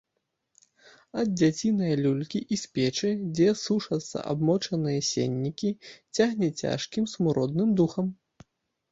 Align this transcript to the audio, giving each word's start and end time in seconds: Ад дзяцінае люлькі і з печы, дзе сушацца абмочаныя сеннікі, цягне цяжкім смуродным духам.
Ад 1.23 1.27
дзяцінае 1.39 1.89
люлькі 2.05 2.39
і 2.55 2.57
з 2.61 2.71
печы, 2.77 3.11
дзе 3.39 3.49
сушацца 3.63 4.23
абмочаныя 4.31 4.99
сеннікі, 5.09 5.69
цягне 6.17 6.49
цяжкім 6.63 7.05
смуродным 7.13 7.69
духам. 7.81 8.07